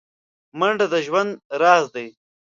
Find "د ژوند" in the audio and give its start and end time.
0.93-1.31